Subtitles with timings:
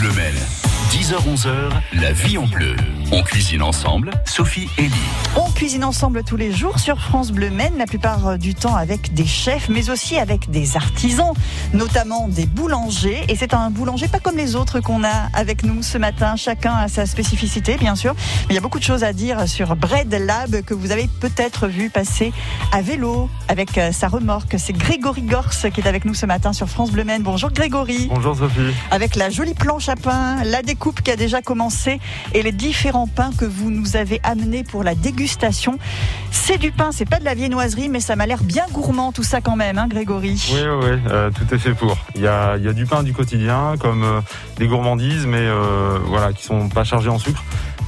[0.00, 0.69] Bleu Mel.
[0.90, 1.70] 10h-11h,
[2.00, 2.74] la vie en bleu.
[3.12, 4.90] On cuisine ensemble, Sophie et Lee.
[5.36, 9.14] On cuisine ensemble tous les jours sur France Bleu Maine, la plupart du temps avec
[9.14, 11.32] des chefs, mais aussi avec des artisans,
[11.72, 13.22] notamment des boulangers.
[13.28, 16.34] Et c'est un boulanger pas comme les autres qu'on a avec nous ce matin.
[16.34, 18.14] Chacun a sa spécificité, bien sûr.
[18.48, 21.08] Mais il y a beaucoup de choses à dire sur Bread Lab que vous avez
[21.20, 22.32] peut-être vu passer
[22.72, 24.56] à vélo avec euh, sa remorque.
[24.58, 27.22] C'est Grégory Gors qui est avec nous ce matin sur France Bleu Maine.
[27.22, 28.08] Bonjour Grégory.
[28.08, 28.74] Bonjour Sophie.
[28.90, 32.00] Avec la jolie planche à pain, la découpe qui a déjà commencé
[32.32, 35.78] et les différents pains que vous nous avez amenés pour la dégustation.
[36.30, 39.22] C'est du pain, c'est pas de la viennoiserie, mais ça m'a l'air bien gourmand tout
[39.22, 40.42] ça quand même, hein, Grégory.
[40.54, 41.98] Oui, oui, oui, euh, tout est fait pour.
[42.14, 44.20] Il y a, il y a du pain du quotidien, comme euh,
[44.56, 47.44] des gourmandises, mais euh, voilà, qui sont pas chargés en sucre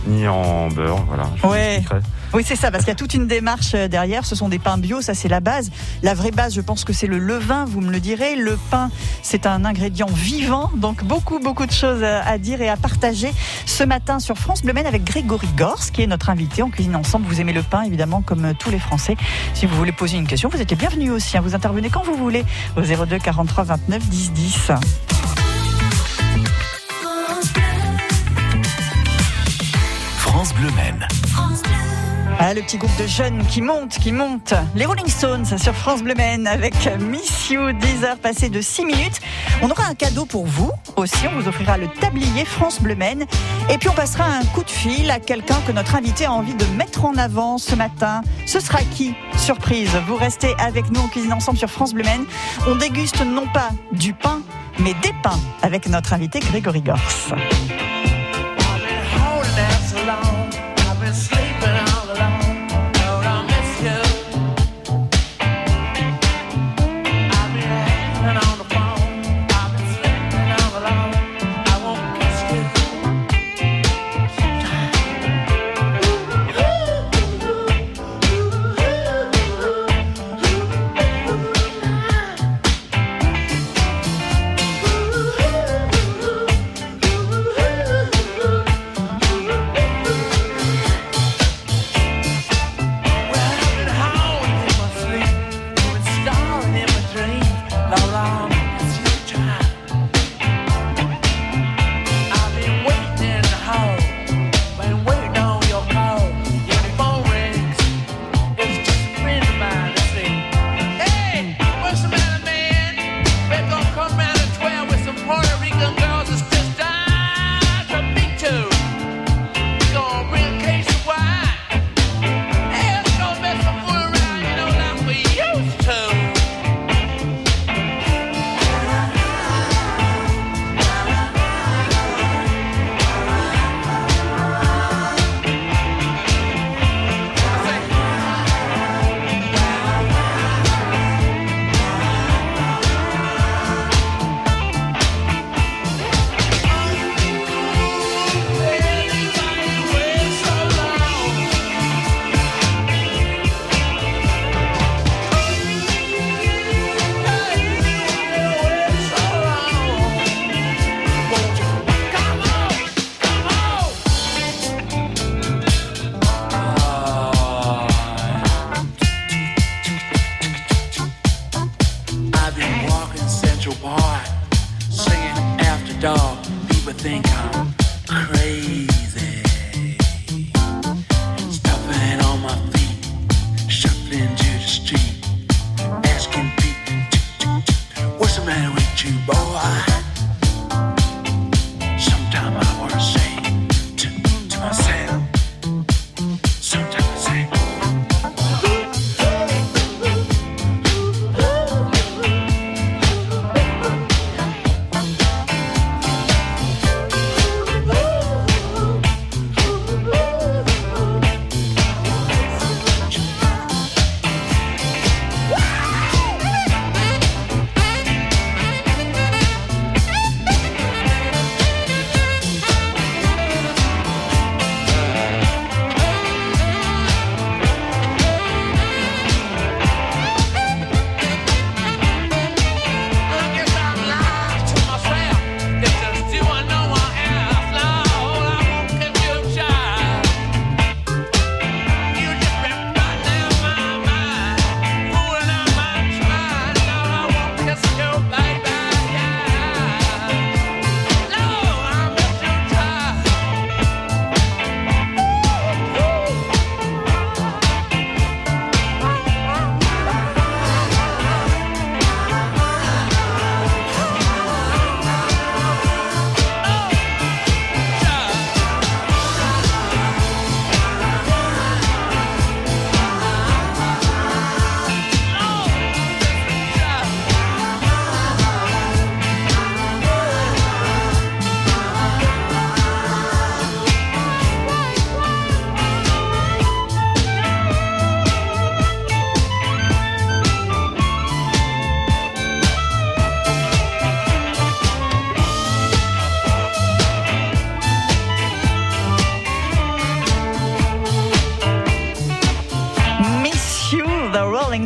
[0.07, 1.05] ni en beurre.
[1.07, 1.25] Voilà.
[1.37, 1.83] je Ouais.
[2.35, 4.25] Oui, c'est ça, parce qu'il y a toute une démarche euh, derrière.
[4.25, 5.71] Ce sont des pains bio, ça c'est la base.
[6.03, 8.37] La vraie base, je pense que c'est le levain, vous me le direz.
[8.37, 8.91] Le pain,
[9.23, 13.33] c'est un ingrédient vivant, donc beaucoup, beaucoup de choses à dire et à partager
[13.65, 16.63] ce matin sur France Bleu Maine avec Grégory Gors, qui est notre invité.
[16.63, 17.27] On cuisine ensemble.
[17.27, 19.17] Vous aimez le pain, évidemment, comme euh, tous les Français.
[19.55, 21.39] Si vous voulez poser une question, vous êtes les bienvenus aussi.
[21.39, 21.41] hein.
[21.43, 22.45] Vous intervenez quand vous voulez
[22.77, 24.73] au 02 43 29 10 10.
[30.19, 31.09] France Bleu Mel.
[32.45, 34.53] Ah, le petit groupe de jeunes qui monte, qui monte.
[34.75, 36.15] Les Rolling Stones sur France Bleu
[36.47, 39.21] avec Miss You, 10 heures passées de 6 minutes.
[39.63, 41.29] On aura un cadeau pour vous aussi.
[41.29, 42.97] On vous offrira le tablier France Bleu.
[43.71, 46.57] Et puis on passera un coup de fil à quelqu'un que notre invité a envie
[46.57, 48.23] de mettre en avant ce matin.
[48.45, 49.15] Ce sera qui?
[49.37, 49.91] Surprise.
[50.09, 52.03] Vous restez avec nous, on cuisine ensemble sur France Bleu.
[52.67, 54.43] On déguste non pas du pain,
[54.81, 56.99] mais des pains avec notre invité Grégory Gors.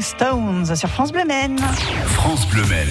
[0.06, 1.58] Stones sur France Bleu Maine.
[2.06, 2.88] France Bleu Maine.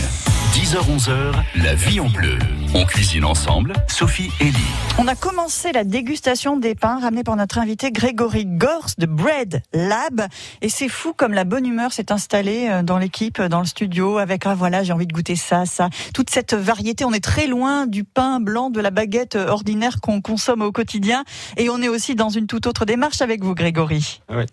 [0.53, 1.33] 10h-11h,
[1.63, 2.37] la vie en bleu.
[2.73, 4.73] On cuisine ensemble, Sophie et Lee.
[4.97, 9.63] On a commencé la dégustation des pains ramenés par notre invité Grégory Gors de Bread
[9.71, 10.27] Lab.
[10.61, 14.17] Et c'est fou comme la bonne humeur s'est installée euh, dans l'équipe, dans le studio,
[14.17, 15.89] avec, ah voilà, j'ai envie de goûter ça, ça.
[16.13, 20.19] Toute cette variété, on est très loin du pain blanc, de la baguette ordinaire qu'on
[20.19, 21.23] consomme au quotidien.
[21.55, 24.21] Et on est aussi dans une toute autre démarche avec vous, Grégory.
[24.29, 24.43] Oui.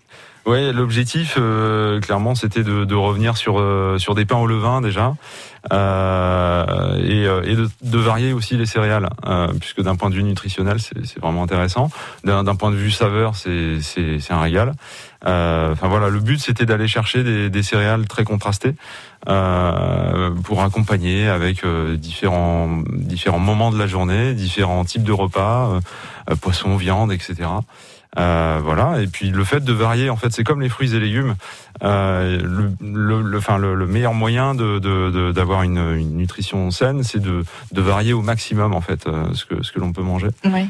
[0.45, 4.81] Ouais, l'objectif, euh, clairement, c'était de, de revenir sur euh, sur des pains au levain
[4.81, 5.15] déjà,
[5.73, 10.17] euh, et, euh, et de, de varier aussi les céréales, euh, puisque d'un point de
[10.17, 11.91] vue nutritionnel, c'est vraiment intéressant.
[12.25, 14.75] D'un point de vue saveur, c'est c'est un régal.
[15.27, 18.75] Euh, Enfin voilà, le but c'était d'aller chercher des, des céréales très contrastées
[19.25, 25.81] pour accompagner avec différents différents moments de la journée, différents types de repas, euh,
[26.31, 27.49] euh, poisson, viande, etc.
[28.19, 29.01] Euh, voilà.
[29.01, 31.35] Et puis le fait de varier, en fait, c'est comme les fruits et légumes.
[31.83, 34.79] Euh, le, le, le, enfin, le, le meilleur moyen de
[35.33, 39.47] d'avoir une, une nutrition saine, c'est de, de varier au maximum en fait euh, ce
[39.47, 40.29] que ce que l'on peut manger.
[40.45, 40.69] Oui.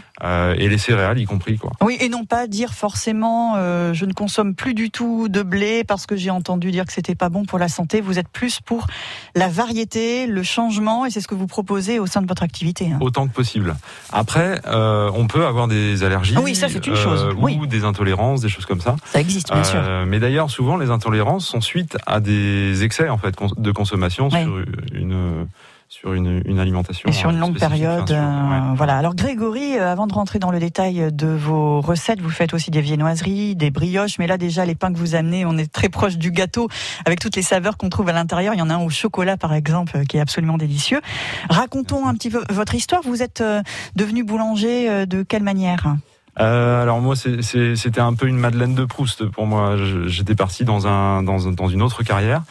[0.56, 1.72] Et les céréales, y compris quoi.
[1.80, 3.56] Oui, et non pas dire forcément,
[3.92, 7.16] je ne consomme plus du tout de blé parce que j'ai entendu dire que c'était
[7.16, 8.00] pas bon pour la santé.
[8.00, 8.86] Vous êtes plus pour
[9.34, 12.90] la variété, le changement, et c'est ce que vous proposez au sein de votre activité.
[12.92, 12.98] hein.
[13.00, 13.74] Autant que possible.
[14.12, 16.34] Après, on peut avoir des allergies.
[16.36, 17.26] Ah oui, ça, c'est une chose.
[17.36, 17.68] Ou Oui.
[17.68, 18.96] des intolérances, des choses comme ça.
[19.06, 19.80] Ça existe, bien sûr.
[19.82, 24.28] Euh, mais d'ailleurs, souvent, les intolérances sont suite à des excès en fait de consommation
[24.28, 24.42] Ouais.
[24.42, 25.46] sur une
[25.88, 27.06] sur une, une alimentation.
[27.06, 28.76] Et sur une euh, longue période, enfin, sur- euh, ouais.
[28.76, 28.96] voilà.
[28.96, 32.70] Alors Grégory, euh, avant de rentrer dans le détail de vos recettes, vous faites aussi
[32.70, 35.90] des viennoiseries, des brioches, mais là déjà les pains que vous amenez, on est très
[35.90, 36.68] proche du gâteau
[37.04, 38.54] avec toutes les saveurs qu'on trouve à l'intérieur.
[38.54, 41.02] Il y en a un au chocolat par exemple euh, qui est absolument délicieux.
[41.50, 43.02] Racontons un petit peu votre histoire.
[43.04, 43.60] Vous êtes euh,
[43.94, 45.96] devenu boulanger euh, de quelle manière?
[46.40, 49.76] Euh, alors moi, c'était un peu une Madeleine de Proust pour moi.
[50.06, 52.42] J'étais parti dans un dans, un- dans une autre carrière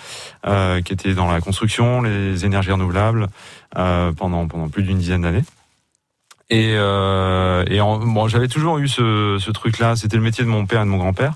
[0.45, 3.27] euh, qui était dans la construction, les énergies renouvelables
[3.77, 5.43] euh, pendant pendant plus d'une dizaine d'années.
[6.51, 9.95] Et, euh, et bon, j'avais toujours eu ce, ce truc-là.
[9.95, 11.33] C'était le métier de mon père et de mon grand-père,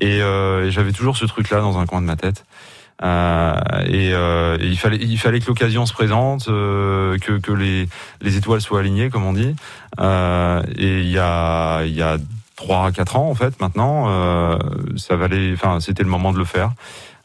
[0.00, 2.44] et, euh, et j'avais toujours ce truc-là dans un coin de ma tête.
[3.02, 3.54] Euh,
[3.86, 7.88] et, euh, il fallait il fallait que l'occasion se présente, euh, que que les
[8.20, 9.56] les étoiles soient alignées, comme on dit.
[10.00, 12.16] Euh, et il y a il y a
[12.56, 14.58] trois à quatre ans en fait maintenant, euh,
[14.96, 16.70] ça valait, enfin c'était le moment de le faire.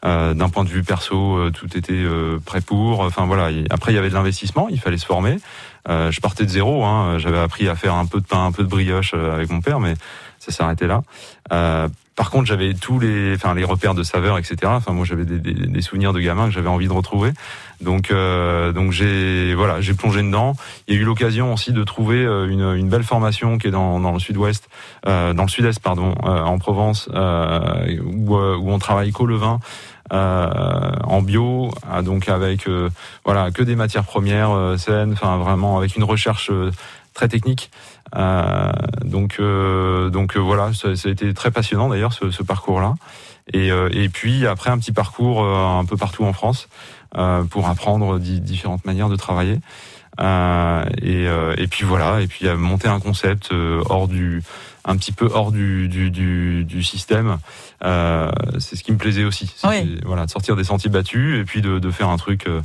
[0.04, 3.00] Euh, D'un point de vue perso, euh, tout était euh, prêt pour.
[3.00, 3.50] Enfin voilà.
[3.70, 5.38] Après il y avait de l'investissement, il fallait se former.
[5.88, 6.84] Euh, je partais de zéro.
[6.84, 9.60] Hein, J'avais appris à faire un peu de pain, un peu de brioche avec mon
[9.60, 9.94] père, mais
[10.38, 11.02] ça s'arrêtait là.
[12.18, 14.56] Par contre, j'avais tous les, enfin les repères de saveur, etc.
[14.64, 17.30] Enfin moi j'avais des, des, des souvenirs de gamin que j'avais envie de retrouver.
[17.80, 20.56] Donc euh, donc j'ai voilà j'ai plongé dedans.
[20.88, 23.70] Il y a eu l'occasion aussi de trouver euh, une, une belle formation qui est
[23.70, 24.68] dans, dans le sud-ouest,
[25.06, 29.26] euh, dans le sud-est pardon, euh, en Provence, euh, où, euh, où on travaille qu'au
[29.26, 29.60] levain.
[30.10, 31.70] Euh, en bio,
[32.02, 32.88] donc avec euh,
[33.26, 36.50] voilà que des matières premières saines, enfin vraiment avec une recherche
[37.12, 37.70] très technique.
[38.16, 38.72] Euh,
[39.04, 42.94] donc euh, donc euh, voilà, ça, ça a été très passionnant d'ailleurs ce, ce parcours-là.
[43.52, 46.68] Et, euh, et puis après un petit parcours euh, un peu partout en France
[47.16, 49.58] euh, pour apprendre di- différentes manières de travailler.
[50.20, 54.42] Euh, et, euh, et puis voilà, et puis à monter un concept euh, hors du,
[54.84, 57.38] un petit peu hors du, du, du, du système.
[57.84, 59.54] Euh, c'est ce qui me plaisait aussi.
[59.64, 59.98] Oui.
[60.04, 62.60] Voilà, de sortir des sentiers battus et puis de, de faire un truc euh,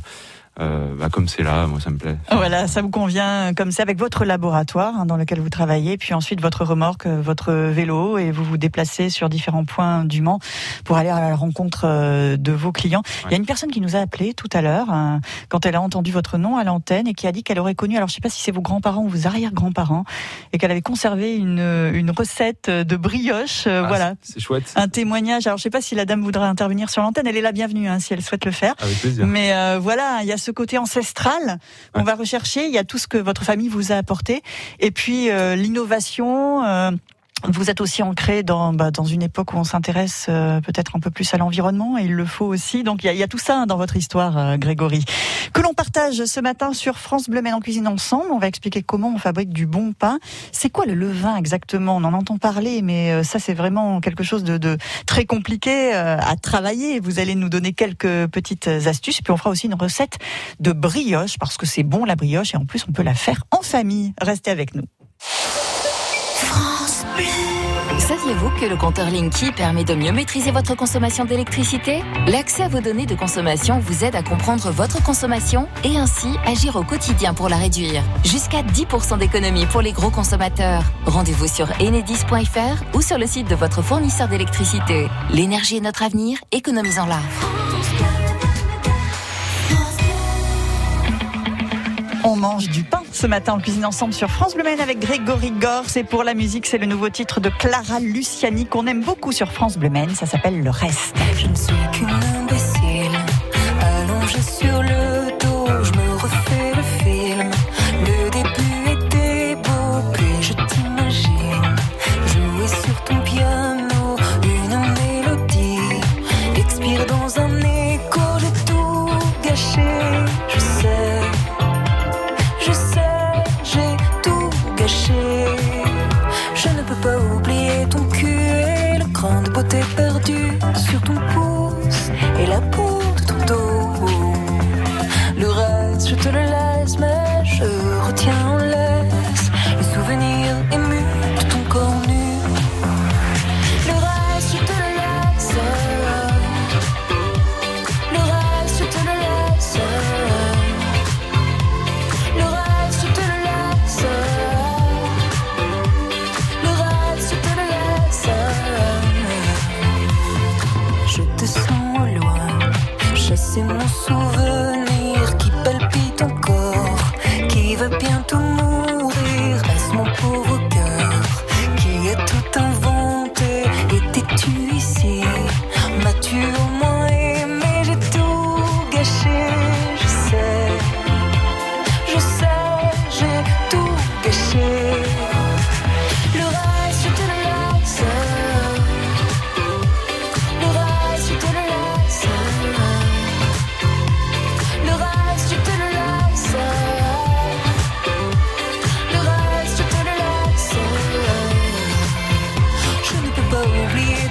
[0.60, 1.66] euh, bah, comme c'est là.
[1.66, 2.16] Moi, ça me plaît.
[2.30, 6.14] Voilà, ça vous convient comme ça avec votre laboratoire hein, dans lequel vous travaillez, puis
[6.14, 10.38] ensuite votre remorque, euh, votre vélo, et vous vous déplacez sur différents points du Mans
[10.84, 13.02] pour aller à la rencontre euh, de vos clients.
[13.26, 15.74] Il y a une personne qui nous a appelé tout à l'heure hein, quand elle
[15.76, 18.14] a entendu votre nom à l'antenne et qui a dit qu'elle aurait connu, alors je
[18.14, 20.04] sais pas si c'est vos grands-parents ou vos arrière-grands-parents,
[20.52, 21.58] et qu'elle avait conservé une,
[21.92, 23.64] une recette de brioche.
[23.66, 24.14] euh, Ah, voilà.
[24.22, 24.72] c'est c'est chouette.
[24.76, 25.46] Un témoignage.
[25.46, 27.26] Alors, je sais pas si la dame voudra intervenir sur l'antenne.
[27.26, 28.74] Elle est la bienvenue, hein, si elle souhaite le faire.
[28.80, 29.26] Avec plaisir.
[29.26, 31.58] Mais euh, voilà, il y a ce côté ancestral
[31.92, 32.06] qu'on Ouais.
[32.06, 32.66] va rechercher.
[32.66, 34.42] Il y a tout ce que votre famille vous a apporté,
[34.80, 36.62] et puis euh, l'innovation.
[37.48, 41.00] Vous êtes aussi ancré dans, bah, dans une époque où on s'intéresse euh, peut-être un
[41.00, 42.82] peu plus à l'environnement, et il le faut aussi.
[42.82, 45.04] Donc il y y a tout ça hein, dans votre histoire, euh, Grégory,
[45.52, 48.26] que l'on partage ce matin sur France Bleu Maine en cuisine ensemble.
[48.32, 50.18] On va expliquer comment on fabrique du bon pain.
[50.52, 51.96] C'est quoi le levain exactement?
[51.96, 55.94] On en entend parler, mais euh, ça c'est vraiment quelque chose de, de très compliqué
[55.94, 57.00] euh, à travailler.
[57.00, 60.18] Vous allez nous donner quelques petites astuces, puis on fera aussi une recette
[60.60, 63.44] de brioche parce que c'est bon la brioche et en plus on peut la faire
[63.50, 64.14] en famille.
[64.20, 64.84] Restez avec nous.
[68.06, 72.02] Saviez-vous que le compteur Linky permet de mieux maîtriser votre consommation d'électricité?
[72.26, 76.76] L'accès à vos données de consommation vous aide à comprendre votre consommation et ainsi agir
[76.76, 78.02] au quotidien pour la réduire.
[78.22, 80.82] Jusqu'à 10% d'économie pour les gros consommateurs.
[81.06, 85.08] Rendez-vous sur enedis.fr ou sur le site de votre fournisseur d'électricité.
[85.30, 87.20] L'énergie est notre avenir, économisons-la.
[92.34, 95.96] Mange du pain ce matin en cuisine ensemble sur France Bleu Maine avec Grégory Gors.
[95.96, 99.52] Et pour la musique, c'est le nouveau titre de Clara Luciani qu'on aime beaucoup sur
[99.52, 99.90] France Bleu.
[100.14, 101.14] Ça s'appelle Le Reste.
[101.36, 103.12] Je ne suis qu'une imbécile,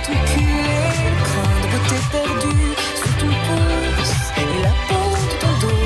[0.06, 2.56] ton cul et le crin de beauté perdu
[3.00, 4.18] sous ton pouce
[4.66, 5.86] la peau de ton dos.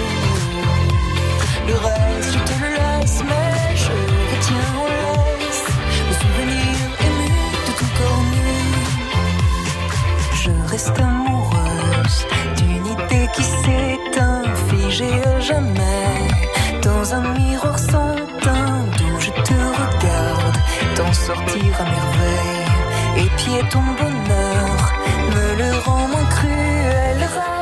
[1.67, 3.95] Le reste, je te le laisse, mais je
[4.31, 4.87] retiens en
[5.39, 5.65] laisse
[6.07, 6.75] le souvenir
[7.07, 7.31] ému
[7.67, 8.51] de ton corps nu.
[10.43, 12.19] Je reste amoureuse
[12.57, 16.27] d'une idée qui s'éteint, figée à jamais
[16.81, 20.57] dans un miroir sans teint d'où je te regarde,
[20.95, 22.46] t'en sortir à merveille.
[23.19, 24.93] Et pied ton bonheur
[25.33, 27.56] me le rend moins cruel.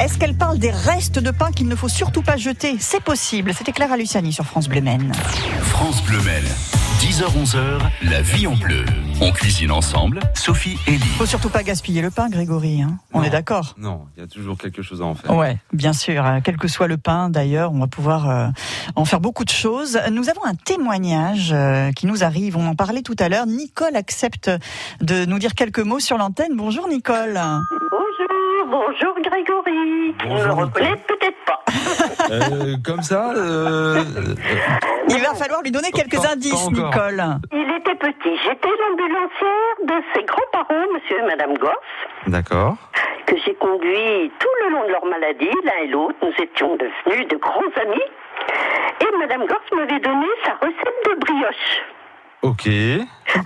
[0.00, 2.76] Est-ce qu'elle parle des restes de pain qu'il ne faut surtout pas jeter?
[2.78, 3.52] C'est possible.
[3.54, 5.12] C'était Clara Luciani sur France Bleu Maine.
[5.62, 6.44] France Bleu Maine.
[7.00, 8.84] 10h-11h, la vie en bleu.
[9.20, 10.98] On cuisine ensemble, Sophie et Lee.
[11.16, 12.82] Faut surtout pas gaspiller le pain, Grégory.
[12.82, 12.98] hein.
[13.12, 13.24] On Non.
[13.24, 15.34] est d'accord Non, il y a toujours quelque chose à en faire.
[15.34, 16.24] Ouais, bien sûr.
[16.24, 18.46] Euh, Quel que soit le pain, d'ailleurs, on va pouvoir euh,
[18.94, 19.98] en faire beaucoup de choses.
[20.12, 22.56] Nous avons un témoignage euh, qui nous arrive.
[22.56, 23.46] On en parlait tout à l'heure.
[23.46, 24.50] Nicole accepte
[25.00, 26.52] de nous dire quelques mots sur l'antenne.
[26.56, 27.34] Bonjour, Nicole.
[27.34, 28.31] Bonjour,
[28.72, 30.14] bonjour Grégory.
[30.18, 31.60] Tu ne me reconnais peut-être pas.
[32.30, 34.02] Euh, comme ça, euh,
[35.08, 36.70] Il va falloir lui donner quelques Pas- indices.
[36.70, 37.22] Nicole.
[37.52, 38.34] Il était petit.
[38.44, 41.74] J'étais l'ambulancière de ses grands-parents, monsieur et madame Goff,
[42.26, 42.76] d'accord.
[43.26, 46.16] que j'ai conduit tout le long de leur maladie, l'un et l'autre.
[46.22, 48.08] Nous étions devenus de grands amis.
[49.00, 51.82] Et madame Goff m'avait donné sa recette de brioche.
[52.42, 52.68] Ok.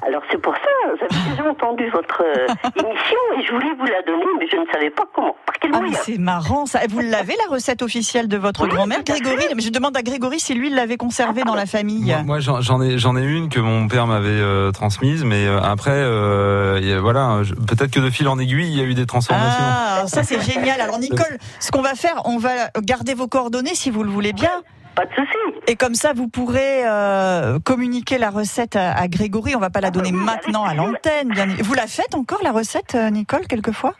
[0.03, 0.61] Alors c'est pour ça,
[0.99, 2.47] j'avais déjà entendu votre euh,
[2.81, 5.71] émission et je voulais vous la donner, mais je ne savais pas comment, par quel
[5.75, 5.99] Ah, mais moyen.
[6.03, 6.81] c'est marrant ça.
[6.89, 9.05] Vous l'avez la recette officielle de votre Oui, grand-mère.
[9.05, 12.17] Grégory Mais je demande à Grégory si lui il l'avait conservée dans la famille.
[12.25, 15.61] Moi, moi, j'en ai, j'en ai une que mon père m'avait euh, transmise, mais euh,
[15.61, 19.63] après, euh, voilà, peut-être que de fil en aiguille, il y a eu des transformations.
[19.63, 20.81] Ah, ça c'est génial.
[20.81, 24.33] Alors Nicole, ce qu'on va faire, on va garder vos coordonnées si vous le voulez
[24.33, 24.63] bien.
[24.97, 25.61] Pas de souci.
[25.67, 29.55] Et comme ça, vous pourrez euh, communiquer la recette à, à Grégory.
[29.55, 31.29] On va pas la donner oui, maintenant à l'antenne.
[31.29, 31.47] Bien...
[31.63, 33.95] Vous la faites encore la recette, euh, Nicole, quelquefois?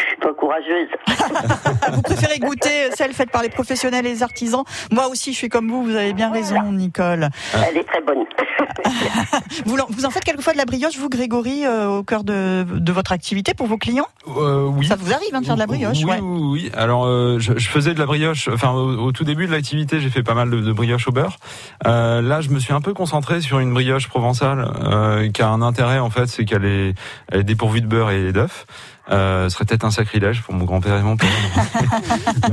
[0.00, 0.88] Suis pas courageuse.
[1.92, 5.48] Vous préférez goûter celle faite par les professionnels et les artisans Moi aussi, je suis
[5.48, 5.84] comme vous.
[5.84, 7.28] Vous avez bien raison, Nicole.
[7.68, 8.24] Elle est très bonne.
[9.66, 13.12] Vous, en faites quelquefois de la brioche, vous, Grégory, euh, au cœur de, de votre
[13.12, 14.06] activité pour vos clients?
[14.28, 14.86] Euh, oui.
[14.86, 16.18] Ça vous arrive hein, de faire de la brioche Oui, ouais.
[16.20, 16.72] oui, oui.
[16.76, 18.48] Alors, euh, je, je faisais de la brioche.
[18.48, 21.12] Enfin, au, au tout début de l'activité, j'ai fait pas mal de, de brioche au
[21.12, 21.38] beurre.
[21.86, 25.48] Euh, là, je me suis un peu concentré sur une brioche provençale euh, qui a
[25.48, 26.94] un intérêt en fait, c'est qu'elle est,
[27.30, 28.66] elle est dépourvue de beurre et d'œufs.
[29.10, 31.28] Euh, ce serait peut-être un sacrilège pour mon grand-père et mon père.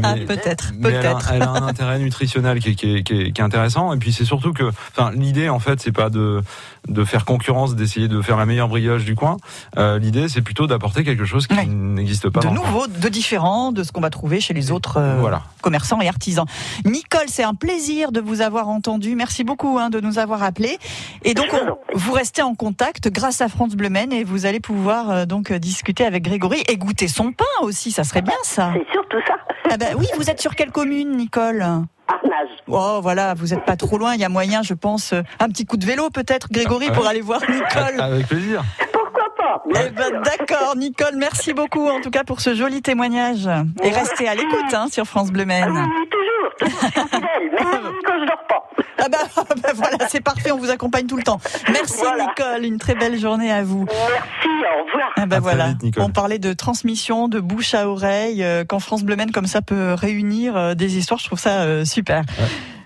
[0.04, 1.32] Ah, peut-être, mais elle a, peut-être.
[1.34, 3.94] elle a un intérêt nutritionnel qui est, qui, est, qui, est, qui est intéressant.
[3.94, 4.64] Et puis c'est surtout que,
[4.96, 6.42] enfin, l'idée en fait, c'est pas de
[6.88, 9.38] de faire concurrence, d'essayer de faire la meilleure brioche du coin.
[9.78, 11.66] Euh, l'idée, c'est plutôt d'apporter quelque chose qui Ouais.
[11.66, 12.42] n'existe pas.
[12.42, 15.44] De dans nouveau, de différent de ce qu'on va trouver chez les autres euh, Voilà.
[15.62, 16.46] commerçants et artisans.
[16.86, 19.16] Nicole, c'est un plaisir de vous avoir entendu.
[19.16, 20.78] Merci beaucoup hein, de nous avoir appelés.
[21.24, 24.60] Et donc, on- vous restez en contact grâce à France Bleu Maine et vous allez
[24.60, 27.92] pouvoir euh, donc discuter avec Grégory et goûter son pain aussi.
[27.92, 28.72] Ça serait bien ça.
[28.74, 29.36] C'est surtout ça.
[29.74, 31.60] Ah ben oui, vous êtes sur quelle commune, Nicole?
[31.64, 32.50] Arnage.
[32.68, 34.14] Oh voilà, vous n'êtes pas trop loin.
[34.14, 37.08] Il y a moyen, je pense, euh, un petit coup de vélo peut-être, Grégory, pour
[37.08, 38.00] aller voir Nicole.
[38.00, 38.64] Avec plaisir.
[38.92, 43.50] Pourquoi Eh ben, d'accord, Nicole, merci beaucoup en tout cas pour ce joli témoignage.
[43.82, 45.88] Et restez à l'écoute hein, sur France Bleu Ah oui, Maine.
[46.66, 48.70] Je suis fidèle, même quand je dors pas.
[48.98, 49.18] Ah bah,
[49.64, 51.40] bah voilà, c'est parfait, on vous accompagne tout le temps.
[51.70, 52.26] Merci Voilà.
[52.28, 53.86] Nicole, une très belle journée à vous.
[53.86, 55.12] Merci, au revoir.
[55.16, 59.04] Ah bah voilà, vite, on parlait de transmission, de bouche à oreille, euh, quand France
[59.04, 62.24] Bleu comme ça peut réunir euh, des histoires, je trouve ça euh, super.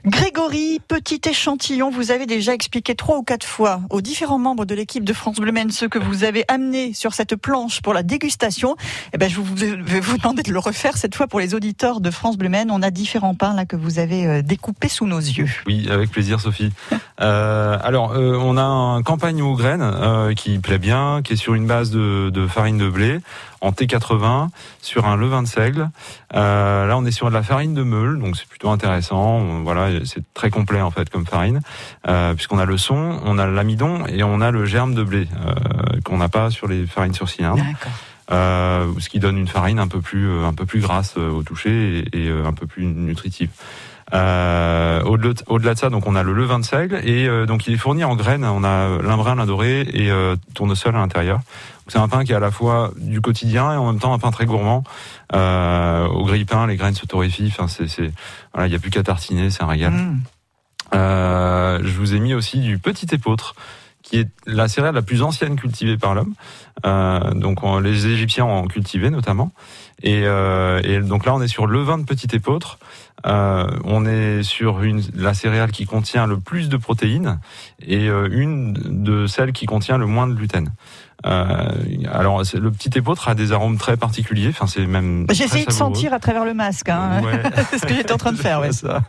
[0.08, 4.74] Grégory, petit échantillon, vous avez déjà expliqué trois ou quatre fois aux différents membres de
[4.74, 8.78] l'équipe de France Bleu ce que vous avez amené sur cette planche pour la dégustation.
[9.14, 12.10] Eh ben, je vais vous demander de le refaire cette fois pour les auditeurs de
[12.10, 12.48] France Bleu.
[12.70, 15.50] On a différents pains là que vous avez euh, découpés sous nos yeux.
[15.66, 16.72] Oui, avec plaisir, Sophie.
[17.20, 21.36] Euh, alors, euh, on a un campagne aux graines euh, qui plaît bien, qui est
[21.36, 23.22] sur une base de, de farine de blé
[23.62, 24.50] en T80
[24.82, 25.90] sur un levain de seigle.
[26.36, 29.38] Euh, là, on est sur de la farine de meule, donc c'est plutôt intéressant.
[29.38, 31.62] On- Voilà, c'est très complet en fait comme farine,
[32.08, 35.28] euh, puisqu'on a le son, on a l'amidon et on a le germe de blé
[35.46, 37.64] euh, qu'on n'a pas sur les farines sur cylindre.
[38.30, 41.44] Euh, ce qui donne une farine un peu plus un peu plus grasse euh, au
[41.44, 43.50] toucher et, et, euh, un peu plus nutritive.
[44.14, 47.74] Euh, au-delà, de- ça, donc on a le levain de seigle et euh, donc il
[47.74, 48.46] est fourni en graines.
[48.46, 51.42] On a lin brun, lin doré et euh, tournesol à l'intérieur.
[51.88, 54.20] C'est un pain qui est à la fois du quotidien et en même temps un
[54.20, 54.84] pain très gourmand.
[55.36, 57.48] Euh, au grille-pain, les graines se torréfient.
[57.48, 58.12] Enfin, c'est, c'est
[58.54, 59.92] voilà, il y a plus qu'à tartiner, c'est un régal.
[59.94, 60.20] Mmh.
[60.96, 63.56] Euh, je vous ai mis aussi du petit épeautre,
[64.08, 66.34] qui est la céréale la plus ancienne cultivée par l'homme.
[66.86, 69.52] Euh, donc on- les Égyptiens en ont cultivé notamment.
[70.02, 72.80] Et, euh, et donc là, on est sur le vin de petit épeautre.
[73.26, 77.40] Euh, on est sur une, la céréale qui contient le plus de protéines
[77.82, 80.72] et euh, une de celles qui contient le moins de gluten.
[81.26, 81.70] Euh,
[82.14, 84.50] alors c'est- le petit épeautre a des arômes très particuliers.
[84.50, 85.26] Enfin, c'est même.
[85.32, 86.90] J'ai essayé de sentir à travers le masque.
[86.90, 87.22] Hein.
[87.24, 87.42] Ouais.
[87.72, 88.62] c'est ce que j'étais en train de faire.
[88.62, 88.72] Ouais.
[88.72, 89.02] Ça.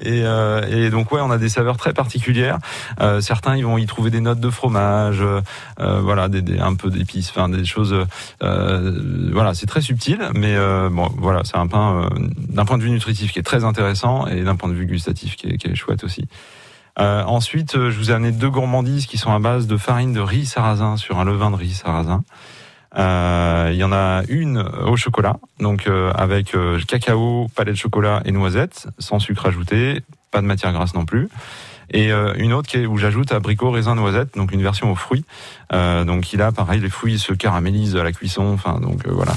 [0.00, 2.58] et, euh, et donc ouais, on a des saveurs très particulières.
[3.00, 6.74] Euh, certains ils vont y trouver des notes de fromage, euh, voilà, des, des- un
[6.74, 7.94] peu d'épices, enfin des choses.
[8.42, 12.08] euh, voilà, c'est très subtil, mais euh, bon, voilà, c'est un pain euh,
[12.48, 15.36] d'un point de vue nutritif qui est très intéressant et d'un point de vue gustatif
[15.36, 16.26] qui est, qui est chouette aussi.
[17.00, 20.12] Euh, ensuite, euh, je vous ai amené deux gourmandises qui sont à base de farine
[20.12, 22.24] de riz sarrasin sur un levain de riz sarrasin.
[22.96, 26.56] Euh, Il y en a une au chocolat, donc avec
[26.88, 31.28] cacao, palais de chocolat et noisettes, sans sucre ajouté, pas de matière grasse non plus.
[31.90, 35.24] Et une autre qui est, où j'ajoute abricot, raisin, noisette, donc une version aux fruits.
[35.72, 38.52] Euh, donc il a pareil, les fruits se caramélisent à la cuisson.
[38.54, 39.32] Enfin donc euh, voilà,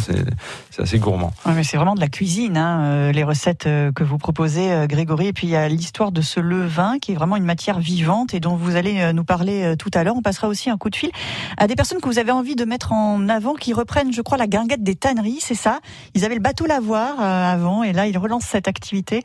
[0.70, 1.34] c'est assez gourmand.
[1.46, 5.28] Ouais, mais c'est vraiment de la cuisine, hein, euh, les recettes que vous proposez, Grégory.
[5.28, 8.34] Et puis il y a l'histoire de ce levain qui est vraiment une matière vivante
[8.34, 10.16] et dont vous allez nous parler tout à l'heure.
[10.16, 11.12] On passera aussi un coup de fil
[11.58, 14.38] à des personnes que vous avez envie de mettre en avant, qui reprennent, je crois,
[14.38, 15.80] la guinguette des tanneries, c'est ça?
[16.14, 19.24] Ils avaient le bateau lavoir avant et là ils relancent cette activité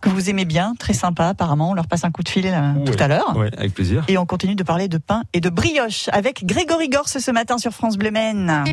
[0.00, 1.70] que vous aimez bien, très sympa apparemment.
[1.70, 2.84] On leur passe un coup de fil Ouais.
[2.84, 3.36] tout à l'heure.
[3.36, 4.04] Ouais, avec plaisir.
[4.08, 7.58] Et on continue de parler de pain et de brioche avec Grégory Gorce ce matin
[7.58, 8.64] sur France Bleu Maine.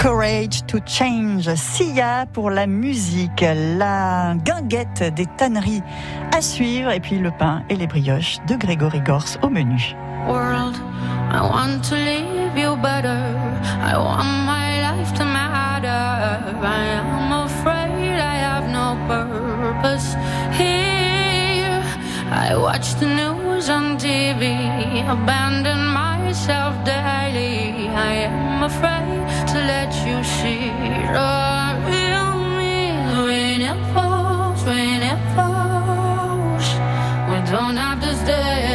[0.00, 5.82] Courage to Change, Sia pour la musique, la guinguette des tanneries
[6.32, 9.96] à suivre et puis le pain et les brioches de Grégory Gorce au menu.
[10.28, 10.76] world.
[11.30, 13.18] I want to leave you better.
[13.90, 15.27] I want my life to.
[16.60, 20.14] I am afraid I have no purpose
[20.58, 21.82] here.
[22.30, 24.42] I watch the news on TV,
[25.08, 27.88] abandon myself daily.
[27.88, 30.70] I am afraid to let you see
[31.14, 31.30] the
[31.86, 34.62] real me falls,
[35.36, 36.66] falls.
[37.30, 38.67] We don't have to stay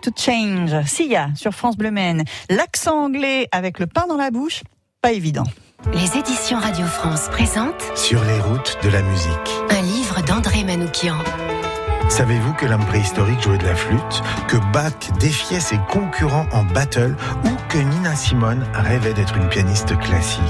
[0.00, 0.74] to change.
[0.86, 2.24] Sia sur France Bleu Maine.
[2.48, 4.62] L'accent anglais avec le pain dans la bouche,
[5.02, 5.44] pas évident.
[5.94, 9.30] Les éditions Radio France présentent Sur les routes de la musique.
[9.70, 11.16] un livre d'André Manoukian.
[12.10, 17.16] Savez-vous que l'homme préhistorique jouait de la flûte, que Bach défiait ses concurrents en battle
[17.44, 20.42] ou que Nina Simone rêvait d'être une pianiste classique?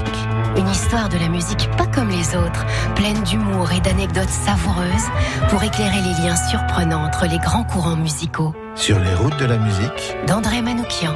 [0.57, 5.07] Une histoire de la musique pas comme les autres, pleine d'humour et d'anecdotes savoureuses
[5.49, 8.53] pour éclairer les liens surprenants entre les grands courants musicaux.
[8.75, 11.13] Sur les routes de la musique, D'André Manoukian.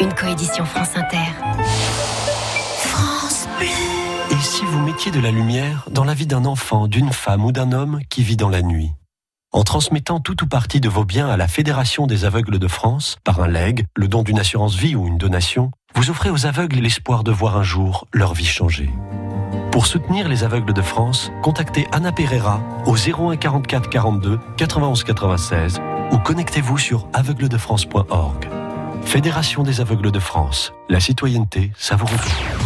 [0.00, 1.34] Une coédition France Inter.
[2.76, 3.66] France Bleu.
[4.30, 7.50] Et si vous mettiez de la lumière dans la vie d'un enfant, d'une femme ou
[7.50, 8.92] d'un homme qui vit dans la nuit?
[9.52, 13.16] En transmettant tout ou partie de vos biens à la Fédération des aveugles de France,
[13.24, 16.76] par un legs, le don d'une assurance vie ou une donation, vous offrez aux aveugles
[16.76, 18.90] l'espoir de voir un jour leur vie changer.
[19.72, 25.80] Pour soutenir les aveugles de France, contactez Anna Pereira au 01 44 42 91 96
[26.12, 28.59] ou connectez-vous sur aveugledefrance.org.
[29.04, 30.72] Fédération des aveugles de France.
[30.88, 32.20] La citoyenneté, ça vous rejoint.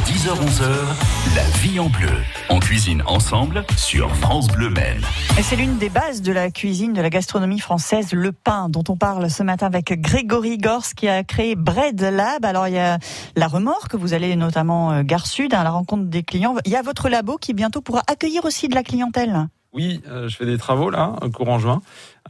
[0.05, 2.11] 10h-11h, la vie en bleu.
[2.51, 5.01] On cuisine ensemble sur France Bleu Maine.
[5.39, 8.85] Et c'est l'une des bases de la cuisine, de la gastronomie française, le pain, dont
[8.89, 12.45] on parle ce matin avec Grégory Gors, qui a créé Bread Lab.
[12.45, 12.99] Alors, il y a
[13.37, 16.57] la remorque, vous allez notamment euh, Gare Sud, à la rencontre des clients.
[16.67, 19.49] Il y a votre labo qui bientôt pourra accueillir aussi de la clientèle.
[19.73, 21.81] Oui, euh, je fais des travaux là, courant juin,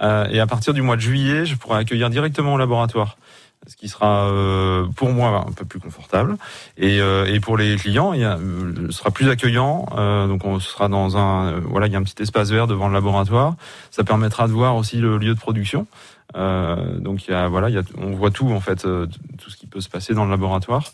[0.02, 3.16] Euh, et à partir du mois de juillet, je pourrai accueillir directement au laboratoire,
[3.66, 6.36] ce qui sera euh, pour moi un peu plus confortable,
[6.76, 9.86] et, euh, et pour les clients, il y a, euh, ce sera plus accueillant.
[9.96, 12.66] euh, donc on sera dans un, euh, voilà, il y a un petit espace vert
[12.66, 13.54] devant le laboratoire.
[13.90, 15.86] Ça permettra de voir aussi le lieu de production.
[16.36, 19.06] Euh, donc il y a, voilà, il y a, on voit tout en fait, euh,
[19.38, 20.92] tout ce qui peut se passer dans le laboratoire.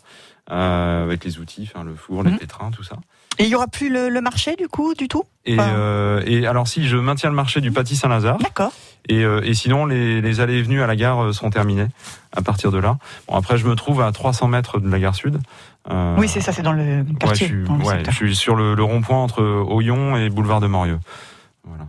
[0.49, 2.97] Euh, avec les outils, enfin, le four, les pétrins, tout ça.
[3.39, 5.23] Et il y aura plus le, le marché, du coup, du tout?
[5.45, 8.71] Et, Enfin, euh, et alors si je maintiens le marché du pâtis Saint-Lazare, D'accord.
[9.09, 11.87] et, euh, et sinon les, les allées et venues à la gare euh, seront terminées
[12.31, 12.97] à partir de là.
[13.27, 15.39] Bon après je me trouve à 300 mètres de la gare sud.
[15.89, 17.47] Euh, Oui, c'est ça, c'est dans le ouais, quartier.
[17.47, 20.99] je, suis, ouais, je suis sur le, le rond-point entre Oyon et boulevard de Morieux.
[21.63, 21.85] Voilà.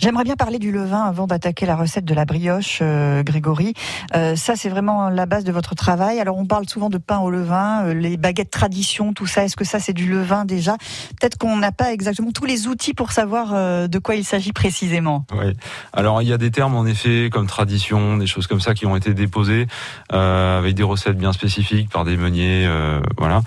[0.00, 3.74] J'aimerais bien parler du levain avant d'attaquer la recette de la brioche, euh, Grégory.
[4.14, 6.18] Euh, ça, c'est vraiment la base de votre travail.
[6.18, 9.44] Alors, on parle souvent de pain au levain, euh, les baguettes tradition, tout ça.
[9.44, 10.76] Est-ce que ça, c'est du levain déjà?
[11.20, 15.26] Peut-être qu'on n'a pas exactement tous les outils pour savoir de quoi il s'agit précisément.
[15.32, 15.54] Oui.
[15.92, 18.86] Alors il y a des termes en effet comme tradition, des choses comme ça qui
[18.86, 19.66] ont été déposées
[20.10, 22.68] avec des recettes bien spécifiques par des meuniers,
[23.16, 23.42] voilà.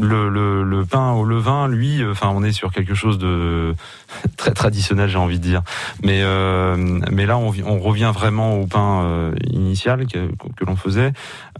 [0.00, 3.74] Le, le, le pain au levain, lui, euh, enfin on est sur quelque chose de
[4.36, 5.62] très traditionnel, j'ai envie de dire.
[6.02, 6.76] Mais euh,
[7.10, 11.12] mais là on revient vraiment au pain euh, initial que, que l'on faisait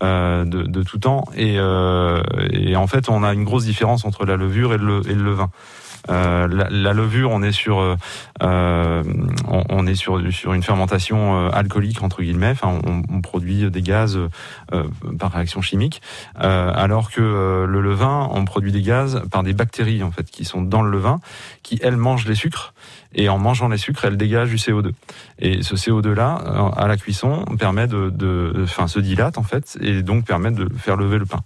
[0.03, 2.23] euh, de, de tout temps et, euh,
[2.53, 5.23] et en fait on a une grosse différence entre la levure et le, et le
[5.23, 5.51] levain.
[6.09, 7.97] Euh, la, la levure, on est sur, euh,
[8.43, 9.03] euh,
[9.49, 12.51] on, on est sur sur une fermentation alcoolique entre guillemets.
[12.51, 14.19] Enfin, on, on produit des gaz
[15.19, 16.03] par réaction chimique,
[16.35, 17.21] alors que
[17.69, 20.91] le levain, on produit des gaz par des bactéries en fait qui sont dans le
[20.91, 21.21] levain,
[21.63, 22.75] qui elles mangent les sucres
[23.15, 24.93] et en mangeant les sucres, elles dégagent du CO2.
[25.41, 26.35] Et ce CO2 là,
[26.77, 30.97] à la cuisson, permet de, enfin, se dilate en fait, et donc permet de faire
[30.97, 31.43] lever le pain.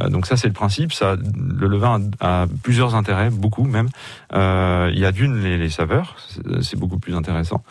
[0.00, 0.92] Euh, donc ça c'est le principe.
[0.92, 3.88] Ça, le levain a, plusieurs intérêts, beaucoup même.
[4.32, 6.16] Euh, il y a d'une les, les saveurs,
[6.60, 7.62] c'est- beaucoup plus intéressant.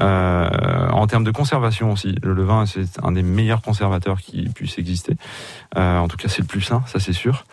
[0.00, 4.78] Euh, en termes de conservation aussi, le levain c'est un des meilleurs conservateurs qui puisse
[4.78, 5.16] exister.
[5.76, 7.44] En tout cas c'est le plus sain, ça c'est sûr.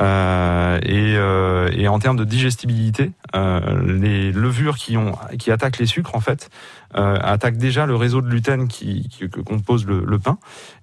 [0.00, 3.60] Euh, et, euh, et en termes de digestibilité, euh,
[4.00, 6.48] les levures qui ont qui attaquent les sucres en fait
[6.92, 10.38] attaquent déjà le réseau de gluten qui, qui- que compose le, le pain.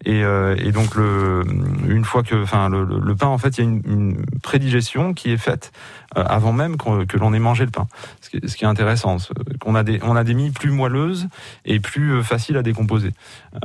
[0.05, 1.43] Et, et donc le
[1.89, 5.13] une fois que enfin le, le- pain en fait il y a une, une prédigestion
[5.13, 5.73] qui est faite
[6.15, 7.87] avant même qu'on- que l'on ait mangé le pain.
[8.21, 9.17] Ce qui, est- intéressant,
[9.59, 11.27] qu'on a des on a des mie plus moelleuses
[11.65, 13.11] et plus faciles à décomposer.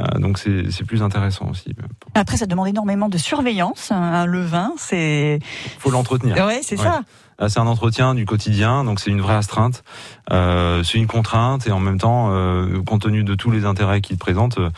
[0.01, 1.77] Euh, donc c'est plus intéressant aussi.
[2.15, 3.93] Après, ça demande énormément de surveillance.
[3.93, 5.39] Un, un levain, c'est.
[5.79, 6.37] Faut l'entretenir.
[6.47, 7.03] Ouais, c'est ça.
[7.39, 9.83] Là, c'est un entretien du quotidien, donc c'est une vraie astreinte.
[10.31, 14.01] Euh, c'est une contrainte et en même temps, euh, compte tenu de tous les intérêts
[14.01, 14.71] qu'il présente, euh,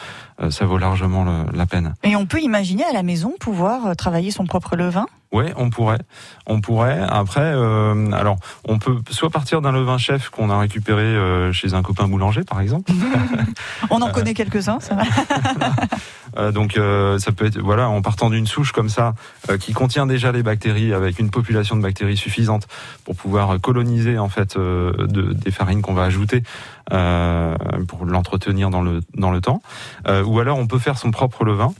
[0.50, 1.94] ça vaut largement le- la peine.
[2.02, 5.06] Et on peut imaginer à la maison pouvoir euh, travailler son propre levain?
[5.32, 5.98] Ouais, on pourrait,
[6.46, 7.00] on pourrait.
[7.08, 8.36] Après, euh, alors,
[8.68, 12.42] on peut soit partir d'un levain chef qu'on a récupéré euh, chez un copain boulanger,
[12.44, 12.92] par exemple.
[13.90, 15.02] On en connaît quelques-uns, ça va.
[16.36, 19.14] Euh, donc euh, ça peut être voilà en partant d'une souche comme ça
[19.50, 22.66] euh, qui contient déjà les bactéries avec une population de bactéries suffisante
[23.04, 26.42] pour pouvoir coloniser en fait euh, de- des farines qu'on va ajouter
[26.92, 27.56] euh,
[27.88, 29.62] pour l'entretenir dans le dans le temps
[30.08, 31.72] Euh, ou alors on peut faire son propre levain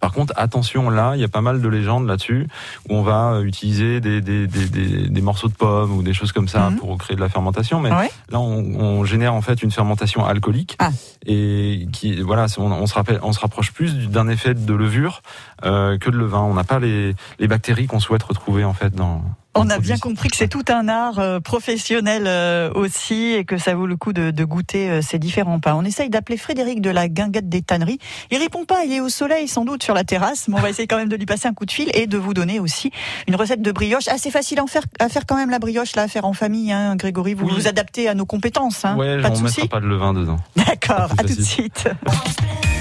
[0.00, 2.46] par contre, attention, là, il y a pas mal de légendes là-dessus,
[2.88, 6.30] où on va utiliser des, des, des, des, des morceaux de pommes ou des choses
[6.30, 6.76] comme ça Mhm.
[6.78, 7.80] pour créer de la fermentation.
[7.80, 8.08] Mais Ouais.
[8.30, 10.90] là, on, on génère en fait une fermentation alcoolique, Ah.
[11.26, 14.72] et qui, voilà, on, on se rappelle, on se rapproche plus du- d'un effet de
[14.72, 15.20] levure
[15.64, 16.42] euh, que de levain.
[16.42, 19.24] On n'a pas les, les bactéries qu'on souhaite retrouver en fait dans.
[19.54, 23.58] On a bien compris que c'est tout un art euh, professionnel euh, aussi et que
[23.58, 25.74] ça vaut le coup de, de goûter euh, ces différents pains.
[25.74, 27.98] On essaye d'appeler Frédéric de la guinguette des tanneries.
[28.30, 30.70] Il répond pas, il est au soleil sans doute sur la terrasse, mais on va
[30.70, 32.92] essayer quand même de lui passer un coup de fil et de vous donner aussi
[33.26, 35.96] une recette de brioche assez facile à en faire, à faire quand même la brioche
[35.96, 36.70] là, à faire en famille.
[36.70, 37.52] Hein, Grégory, vous Oui.
[37.56, 38.84] vous adaptez à nos compétences.
[38.84, 39.68] Hein, Ouais, pas de on mettra souci.
[39.68, 40.36] pas de levain dedans.
[40.54, 41.88] D'accord, à tout de suite.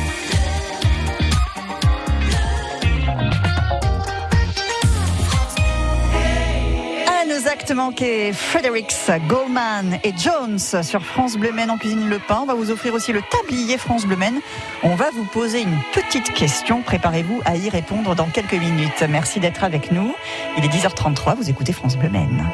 [7.57, 8.93] Nos actes manqués, Fredericks,
[9.27, 12.41] Goldman et Jones sur France Bleu Maine en cuisine le pain.
[12.43, 14.41] On va vous offrir aussi le tablier France Bleu Maine.
[14.83, 16.83] On va vous poser une petite question.
[16.83, 19.03] Préparez-vous à y répondre dans quelques minutes.
[19.09, 20.13] Merci d'être avec nous.
[20.55, 21.35] Il est 10h33.
[21.35, 22.45] Vous écoutez France Bleu Maine.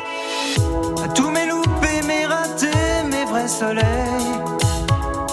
[1.03, 3.83] À tous mes loupés, mes ratés, mes vrais soleils.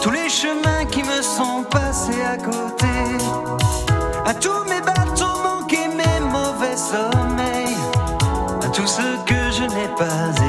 [0.02, 2.86] Tous les chemins qui me sont passés à côté.
[4.26, 4.69] À tous mes
[10.00, 10.39] je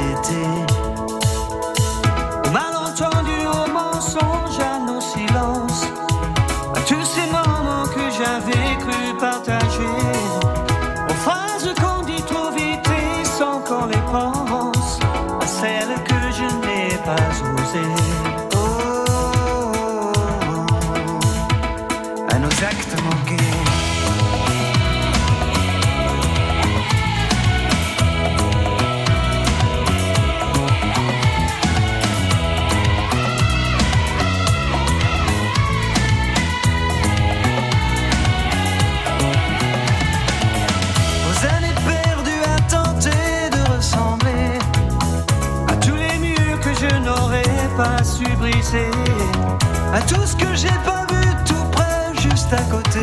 [48.74, 53.02] à tout ce que j'ai pas vu tout près, juste à côté,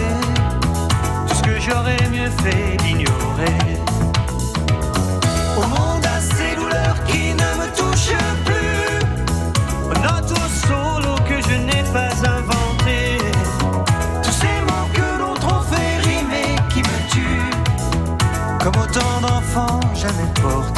[1.29, 3.59] tout ce que j'aurais mieux fait d'ignorer.
[5.59, 8.99] Au monde à ces douleurs qui ne me touchent plus,
[9.85, 13.19] aux notes au solo que je n'ai pas inventé,
[14.23, 17.57] tous ces mots que d'autres ont fait rimer qui me tuent
[18.59, 20.78] comme autant d'enfants jamais portés.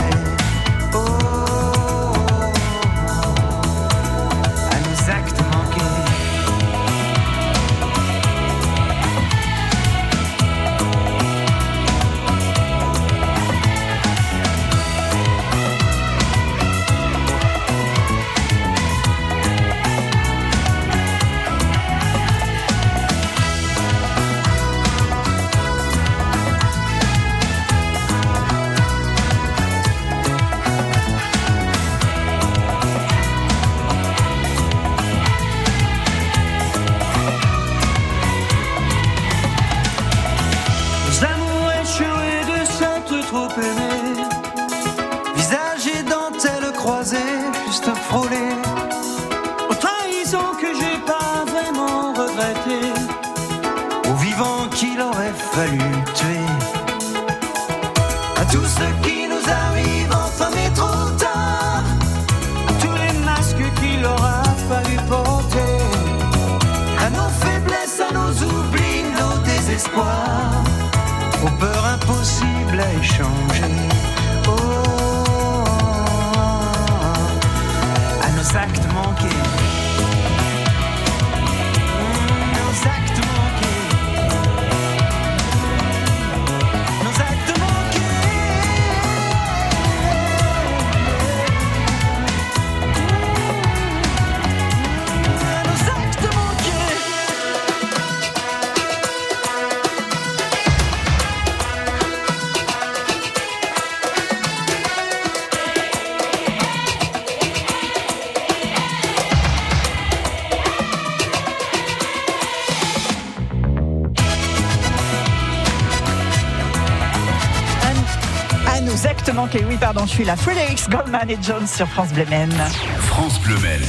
[120.10, 120.34] Je suis là.
[120.34, 122.52] Fredericks, Goldman et Jones sur France Bleu Maine.
[122.98, 123.86] France Bleu Maine.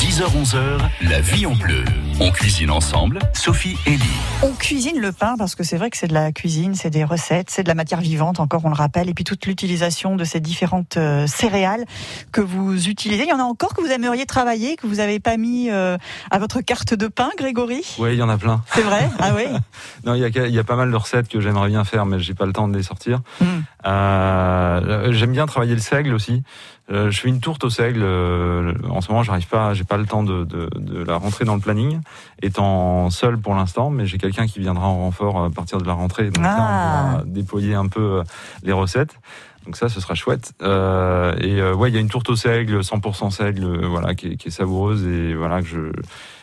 [0.00, 1.84] 10h-11h, la vie en bleu.
[2.20, 4.20] On cuisine ensemble, Sophie et Lee.
[4.42, 7.04] On cuisine le pain parce que c'est vrai que c'est de la cuisine, c'est des
[7.04, 10.24] recettes, c'est de la matière vivante, encore on le rappelle, et puis toute l'utilisation de
[10.24, 11.84] ces différentes euh, céréales
[12.32, 13.24] que vous utilisez.
[13.24, 15.96] Il y en a encore que vous aimeriez travailler, que vous n'avez pas mis euh,
[16.30, 17.82] à votre carte de pain, Grégory?
[17.98, 18.62] Ouais, il y en a plein.
[18.74, 19.08] C'est vrai?
[19.18, 19.44] Ah oui?
[20.04, 22.18] Non, il y a, y a pas mal de recettes que j'aimerais bien faire, mais
[22.18, 23.20] j'ai pas le temps de les sortir.
[23.40, 23.44] Mm.
[23.86, 26.42] Euh, J'aime bien travailler le seigle aussi.
[26.90, 28.02] Euh, je fais une tourte au seigle.
[28.02, 31.44] euh, en ce moment, j'arrive pas, j'ai pas le temps de, de, de la rentrer
[31.44, 32.00] dans le planning,
[32.42, 33.90] étant seul pour l'instant.
[33.90, 36.30] Mais j'ai quelqu'un qui viendra en renfort à partir de la rentrée.
[36.30, 37.04] Donc là, Ah.
[37.06, 38.22] on pourra déployer un peu euh,
[38.62, 39.14] les recettes.
[39.64, 40.52] Donc ça, ce sera chouette.
[40.62, 44.14] Euh, et euh, ouais, il y a une tourte au seigle, 100% seigle, euh, voilà,
[44.14, 45.78] qui est, qui est savoureuse et voilà que je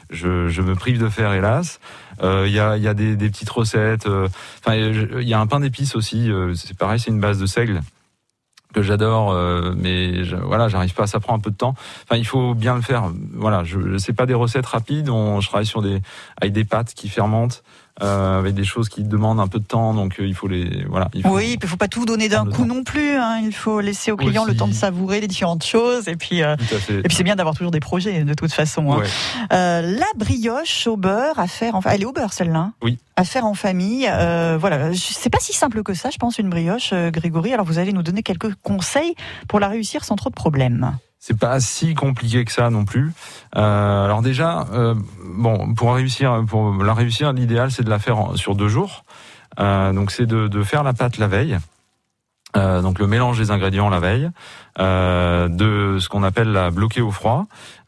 [0.09, 1.79] je, je me prive de faire, hélas.
[2.21, 4.05] Euh, Il y, a, y a des, des petites recettes.
[4.07, 4.27] euh,
[4.59, 6.31] Enfin, il y a un pain d'épices aussi.
[6.31, 7.81] euh, c'est pareil, c'est une base de seigle
[8.71, 11.07] que j'adore, euh, mais je, voilà, j'arrive pas.
[11.07, 11.73] Ça prend un peu de temps.
[12.03, 13.05] Enfin, il faut bien le faire.
[13.33, 15.09] Voilà, je, c'est pas des recettes rapides.
[15.09, 16.01] On, je travaille sur des
[16.39, 17.63] avec des pâtes qui fermentent,
[18.01, 19.93] euh, avec des choses qui demandent un peu de temps.
[19.93, 21.09] Donc, euh, il faut les voilà.
[21.13, 22.65] Il faut, Oui, il faut pas tout donner d'un coup temps.
[22.65, 23.15] non plus.
[23.15, 23.39] hein.
[23.43, 26.07] Il faut laisser au client le temps de savourer les différentes choses.
[26.07, 26.55] Et puis, euh,
[26.89, 28.91] et puis c'est bien d'avoir toujours des projets de toute façon.
[28.91, 28.97] hein.
[28.99, 29.07] Ouais.
[29.53, 31.75] Euh, la brioche au beurre à faire.
[31.75, 31.81] En...
[31.85, 32.59] Elle est au beurre celle-là.
[32.59, 32.97] hein Oui.
[33.15, 34.09] À faire en famille.
[34.59, 37.53] Voilà, c'est pas si simple que ça, je pense, une brioche, Grégory.
[37.53, 39.15] Alors vous allez nous donner quelques conseils
[39.47, 40.97] pour la réussir sans trop de problèmes.
[41.19, 43.11] C'est pas si compliqué que ça non plus.
[43.57, 44.95] Euh, alors déjà, euh,
[45.35, 49.03] bon, pour réussir, pour la réussir, l'idéal c'est de la faire sur deux jours.
[49.59, 51.57] Euh, donc c'est de, de faire la pâte la veille.
[52.57, 54.31] Euh, donc le mélange des ingrédients la veille,
[54.79, 57.45] euh, de ce qu'on appelle la bloquer au froid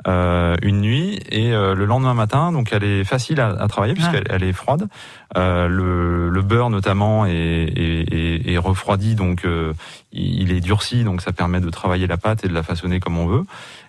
[0.07, 2.51] euh, une nuit et le lendemain matin.
[2.51, 4.87] Donc elle est facile à, à travailler puisqu'elle elle est froide.
[5.35, 9.73] Euh, le, le beurre notamment est, est, est- est refroidi, donc euh,
[10.13, 13.17] il est durci, donc ça permet de travailler la pâte et de la façonner comme
[13.17, 13.43] on veut.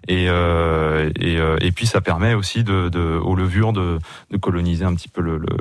[0.09, 3.99] Et, euh, et, euh, et puis ça permet aussi de, de, aux levures de,
[4.31, 5.57] de coloniser un petit peu le, le,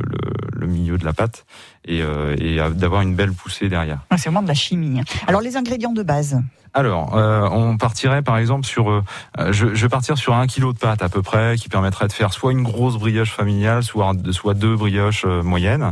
[0.54, 1.46] le, milieu de la pâte
[1.86, 4.00] et, euh, et d'avoir une belle poussée derrière.
[4.12, 5.00] Ouais, C'est vraiment de la chimie.
[5.00, 5.04] hein.
[5.28, 6.40] Alors les ingrédients de base.
[6.74, 9.04] Alors, euh, on partirait par exemple sur, euh,
[9.52, 12.14] je, je vais partir sur un kilo de pâte à peu près, qui permettrait de
[12.14, 15.92] faire soit une grosse brioche familiale, soit, soit deux brioches euh, moyennes.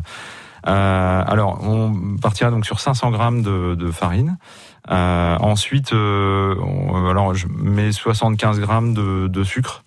[0.67, 4.37] Euh, alors, on partira donc sur 500 grammes de, de farine.
[4.91, 9.83] Euh, ensuite, euh, on- alors je mets 75 grammes de, de sucre.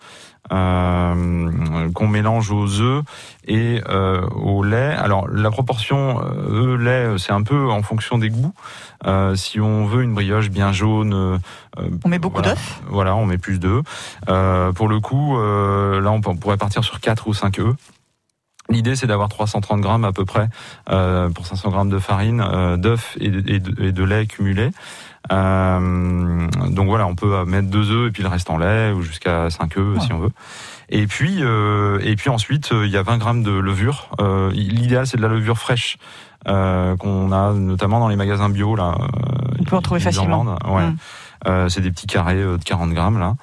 [0.53, 3.05] euh, qu'on mélange aux œufs
[3.47, 4.93] et euh, au lait.
[4.99, 8.53] Alors la proportion œufs-lait, c'est un peu en fonction des goûts.
[9.07, 11.39] Euh, si on veut une brioche bien jaune,
[12.05, 12.51] On met beaucoup voilà.
[12.55, 12.81] d'œufs?
[12.89, 13.83] Voilà, on met plus d'œufs.
[14.29, 17.75] Euh, pour le coup, euh, là, on pourrait partir sur 4 ou 5 œufs.
[18.71, 20.49] L'idée, c'est d'avoir 330 grammes à peu près
[20.91, 24.27] euh, pour 500 grammes de farine, euh, d'œufs et, de- et de, et de lait
[24.27, 24.71] cumulé.
[25.31, 29.03] Euh, donc voilà, on peut mettre deux œufs et puis le reste en lait ou
[29.03, 30.31] jusqu'à 5 œufs si on veut.
[30.89, 34.11] Et puis, euh, et puis ensuite, euh, il y a 20 grammes de levure.
[34.21, 35.97] Euh, L'idéal, c'est de la levure fraîche
[36.49, 38.95] euh, qu'on a notamment dans les magasins bio là.
[39.61, 40.45] On peut en trouver facilement.
[40.75, 40.83] Ouais.
[41.47, 43.35] Euh, c'est des petits carrés euh, de 40 grammes là.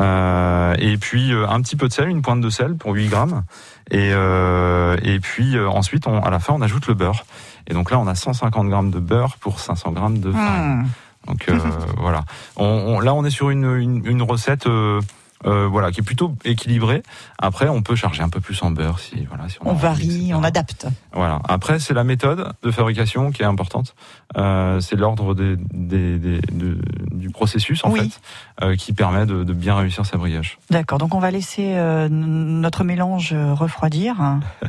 [0.00, 3.08] Euh, et puis euh, un petit peu de sel, une pointe de sel pour 8
[3.08, 3.42] grammes.
[3.90, 7.24] Et, euh, et puis ensuite, on, à la fin, on ajoute le beurre.
[7.66, 10.82] Et donc là, on a 150 grammes de beurre pour 500 grammes de farine.
[10.82, 10.86] Hmm.
[11.28, 11.58] Donc euh,
[11.98, 12.24] voilà.
[12.56, 14.66] On, on- là, on est sur une, une, une recette.
[14.66, 15.00] euh,
[15.46, 17.02] euh, voilà, qui est plutôt équilibré.
[17.38, 20.42] Après, on peut charger un peu plus en beurre si voilà, si on, varie, on
[20.44, 20.86] adapte.
[21.12, 21.40] Voilà.
[21.48, 23.94] Après, c'est la méthode de fabrication qui est importante.
[24.36, 26.78] Euh, c'est l'ordre des, des- des- de-
[27.12, 28.00] du processus en Oui.
[28.00, 30.58] fait euh, qui permet de, de bien réussir sa brioche.
[30.70, 31.74] D'accord, donc on va laisser
[32.10, 34.14] notre mélange refroidir.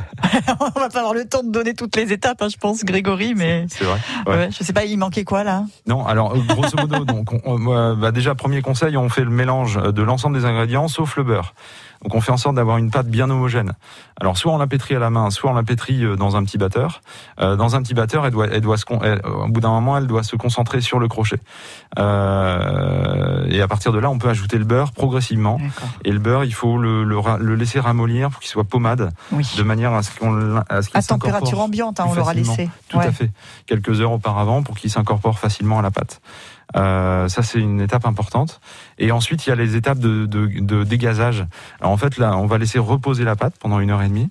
[0.60, 3.34] on va pas avoir le temps de donner toutes les étapes, hein, je pense, Grégory,
[3.34, 3.98] mais C'est vrai.
[4.26, 4.34] Ouais.
[4.36, 5.64] ouais, je sais pas, il manquait quoi là?
[5.86, 10.02] Non, alors grosso modo, donc, on- bah, déjà premier conseil, on fait le mélange de
[10.02, 11.54] l'ensemble des ingrédients sauf le beurre.
[12.02, 13.72] Donc on fait en sorte d'avoir une pâte bien homogène.
[14.20, 16.44] Alors soit on la pétrit à la main, soit on la pétrit euh, dans un
[16.44, 17.00] petit batteur.
[17.40, 19.96] Euh, dans un petit batteur, elle doit, elle doit se, elle- au bout d'un moment,
[19.96, 21.38] elle doit se concentrer sur le crochet.
[21.98, 25.58] Euh, et à partir de là, on peut ajouter le beurre progressivement.
[26.04, 29.10] Et le beurre, il faut le, le, ra- le laisser ramollir pour qu'il soit pommade,
[29.32, 29.46] Oui.
[29.56, 32.68] de manière à ce qu'on à À température ambiante, hein, on l'aura laissé.
[32.88, 33.06] Tout Ouais.
[33.06, 33.30] à fait.
[33.66, 36.20] Quelques heures auparavant pour qu'il s'incorpore facilement à la pâte.
[36.76, 38.60] Euh, ça, c'est une étape importante.
[38.98, 41.46] Et ensuite, il y a les étapes de, de, de dégazage.
[41.80, 44.30] Alors, en fait, là, on va laisser reposer la pâte pendant une heure et demie,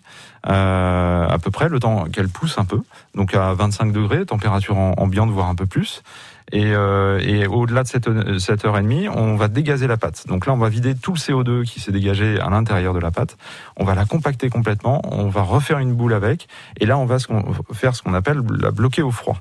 [0.49, 2.81] euh, à peu près, le temps qu'elle pousse un peu.
[3.15, 6.03] Donc, à 25 degrés, température ambiante, voire un peu plus.
[6.51, 10.27] Et, euh, et au-delà de cette, cette heure et demie, on va dégazer la pâte.
[10.27, 13.11] Donc là, on va vider tout le CO2 qui s'est dégagé à l'intérieur de la
[13.11, 13.37] pâte.
[13.77, 15.01] On va la compacter complètement.
[15.05, 16.47] On va refaire une boule avec.
[16.79, 17.17] Et là, on va
[17.71, 19.37] faire ce qu'on appelle la bloquer au froid.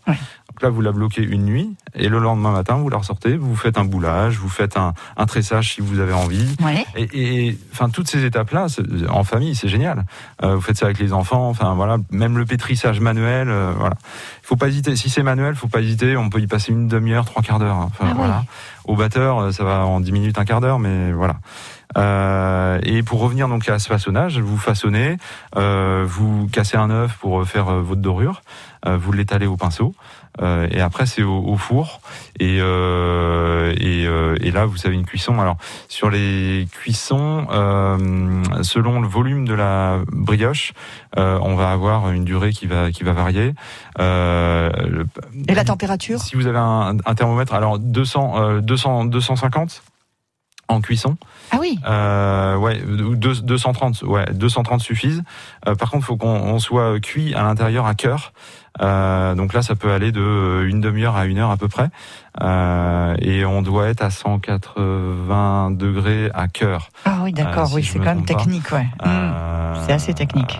[0.52, 1.74] Donc là, vous la bloquez une nuit.
[1.94, 3.36] Et le lendemain matin, vous la ressortez.
[3.38, 4.36] Vous faites un boulage.
[4.36, 6.54] Vous faites un, un tressage si vous avez envie.
[6.62, 6.84] Ouais.
[6.94, 8.66] Et, et, enfin, toutes ces étapes-là,
[9.08, 10.04] en famille, c'est génial.
[10.42, 11.48] Euh, vous faites ça avec les enfants.
[11.48, 11.96] Enfin, voilà.
[12.10, 13.48] Même le pétrissage manuel.
[13.48, 13.96] euh, voilà.
[14.42, 14.94] Il faut pas hésiter.
[14.94, 16.16] Si c'est manuel, faut pas hésiter.
[16.18, 17.76] On peut y passer une demi-heure, trois quarts d'heure.
[17.76, 17.88] hein.
[17.90, 18.44] Enfin, Ah voilà.
[18.84, 21.36] Au batteur, euh, ça va en 10 minutes, un quart d'heure, mais voilà.
[21.98, 25.16] Euh, et pour revenir donc à ce façonnage, vous façonnez,
[25.56, 28.42] euh, vous cassez un œuf pour faire votre dorure,
[28.86, 29.94] euh, vous l'étalez au pinceau,
[30.40, 32.00] euh, et après c'est au, au four.
[32.40, 35.38] Et, euh, et, euh, et là, vous avez une cuisson.
[35.40, 35.56] Alors
[35.88, 37.46] sur les cuissons,
[38.62, 40.72] selon le volume de la brioche,
[41.16, 43.54] on va avoir une durée qui va qui va varier.
[43.98, 45.06] Le-
[45.48, 46.20] Et la température?
[46.20, 49.82] Si vous avez un, un thermomètre, alors 200, euh, 200, 250
[50.68, 51.16] en cuisson.
[51.50, 55.22] Ah oui Euh, ouais, ou deux- 230, ouais, 230 suffisent.
[55.68, 58.32] Euh, par contre, il faut qu'on on soit cuit à l'intérieur à cœur.
[58.80, 61.68] Euh, donc là, ça peut aller de euh, une demi-heure à une heure à peu
[61.68, 61.88] près.
[62.40, 66.88] Euh, et on doit être à 180 degrés à cœur.
[67.04, 68.86] Ah oui, d'accord, Euh, si oui, c'est quand même technique, ouais.
[69.02, 69.06] Hmm.
[69.08, 70.58] Euh, C'est assez technique.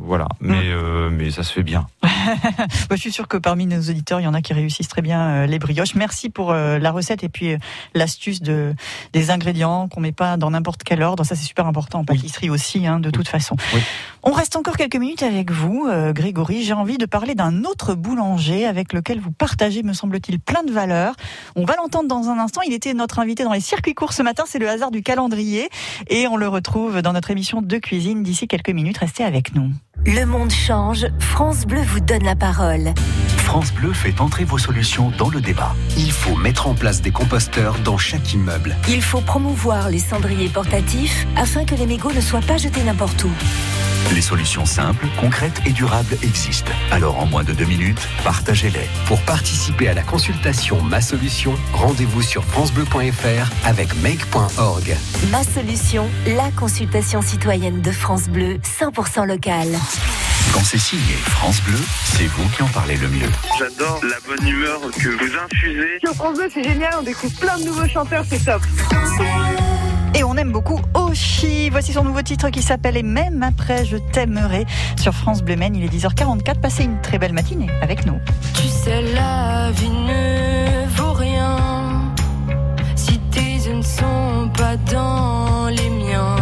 [0.00, 1.86] Voilà, mais euh, mais ça se fait bien.
[2.90, 5.44] Je suis sûre que parmi nos auditeurs, il y en a qui réussissent très bien
[5.44, 5.94] les brioches.
[5.96, 7.56] Merci pour la recette et puis
[7.94, 8.74] l'astuce de
[9.12, 11.24] des ingrédients qu'on met pas dans n'importe quel ordre.
[11.24, 13.56] Ça, c'est super important en pâtisserie aussi, hein, de toute façon.
[13.74, 13.82] Oui.
[14.24, 16.64] On reste encore quelques minutes avec vous, euh, Grégory.
[16.64, 20.72] J'ai envie de parler d'un autre boulanger avec lequel vous partagez, me semble-t-il, plein de
[20.72, 21.14] valeurs.
[21.54, 22.62] On va l'entendre dans un instant.
[22.62, 24.44] Il était notre invité dans les circuits courts ce matin.
[24.46, 25.68] C'est le hasard du calendrier
[26.08, 28.98] et on le retrouve dans notre émission de cuisine d'ici quelques minutes.
[28.98, 29.70] Restez avec nous.
[30.04, 32.94] Le monde change, France Bleu vous donne la parole.
[33.38, 35.74] France Bleu fait entrer vos solutions dans le débat.
[35.96, 38.76] Il faut mettre en place des composteurs dans chaque immeuble.
[38.88, 43.24] Il faut promouvoir les cendriers portatifs afin que les mégots ne soient pas jetés n'importe
[43.24, 43.30] où.
[44.14, 46.72] Les solutions simples, concrètes et durables existent.
[46.90, 48.88] Alors en moins de deux minutes, partagez-les.
[49.06, 54.96] Pour participer à la consultation Ma Solution, rendez-vous sur francebleu.fr avec make.org.
[55.30, 59.68] Ma solution, la consultation citoyenne de France Bleu, 100% locale.
[60.54, 63.30] Quand c'est signé France Bleu, c'est vous qui en parlez le mieux.
[63.58, 65.98] J'adore la bonne humeur que vous infusez.
[66.02, 68.62] Sur France 2, c'est génial, on découvre plein de nouveaux chanteurs, c'est top.
[70.14, 71.70] Et on aime beaucoup Oshi.
[71.70, 75.56] Voici son nouveau titre qui s'appelle Et même après je t'aimerai sur France Bleu.
[75.74, 76.60] Il est 10h44.
[76.60, 78.18] Passez une très belle matinée avec nous.
[78.54, 81.56] Tu sais, la vie ne vaut rien
[82.94, 86.36] si tes yeux ne sont pas dans les miens.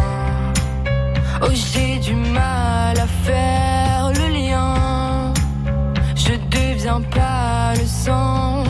[1.42, 5.32] Oh, j'ai du mal à faire le lien.
[6.14, 8.64] Je deviens pas le sang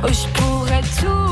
[0.00, 1.27] Oh, je pourrais tout.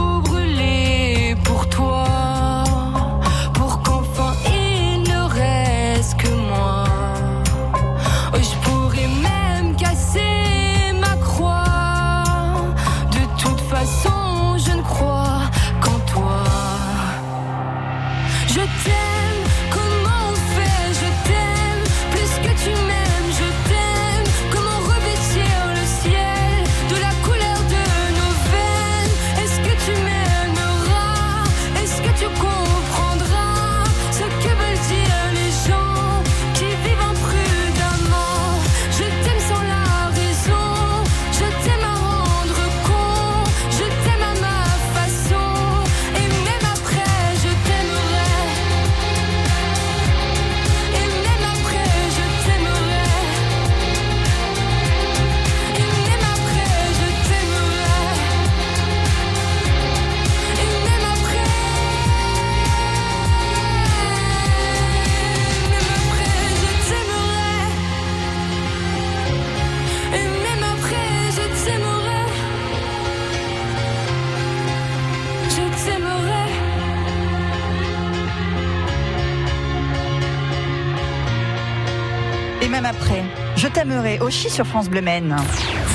[84.20, 85.36] Aussi sur France Bleu Maine.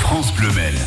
[0.00, 0.78] France Bleu Maine.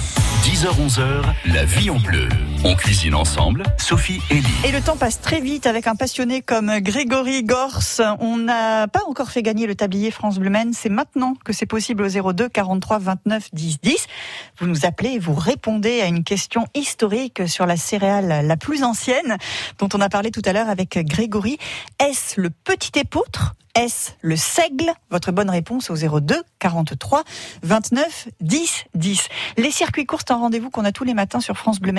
[0.43, 2.29] 10h-11h, la vie en bleu.
[2.67, 4.65] On cuisine ensemble, Sophie et Lee.
[4.65, 7.83] Et le temps passe très vite avec un passionné comme Grégory Gors.
[8.19, 10.51] On n'a pas encore fait gagner le tablier France Bleu.
[10.73, 14.07] C'est maintenant que c'est possible au 02 43 29 10 10.
[14.57, 18.83] Vous nous appelez et vous répondez à une question historique sur la céréale la plus
[18.83, 19.37] ancienne
[19.77, 21.59] dont on a parlé tout à l'heure avec Grégory.
[21.99, 24.89] Est-ce le petit épeautre est-ce le seigle?
[25.11, 27.25] Votre bonne réponse au 02 43
[27.61, 29.27] 29 10 10.
[29.57, 31.91] Les circuits courts, c'est un rendez-vous qu'on a tous les matins sur France Bleu.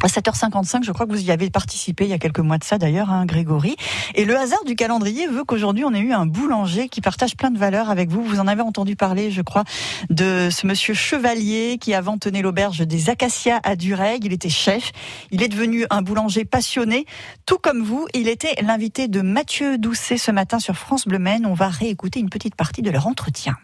[0.00, 2.62] À 7h55, je crois que vous y avez participé il y a quelques mois de
[2.62, 3.74] ça d'ailleurs, hein, Grégory.
[4.14, 7.50] Et le hasard du calendrier veut qu'aujourd'hui on ait eu un boulanger qui partage plein
[7.50, 8.22] de valeurs avec vous.
[8.22, 9.64] Vous en avez entendu parler, je crois,
[10.08, 14.24] de ce monsieur Chevalier qui avant tenait l'auberge des Acacias à Dureg.
[14.24, 14.92] Il était chef.
[15.32, 17.04] Il est devenu un boulanger passionné,
[17.44, 18.06] tout comme vous.
[18.14, 21.44] Il était l'invité de Mathieu Doucet ce matin sur France Bleu Maine.
[21.44, 23.56] On va réécouter une petite partie de leur entretien.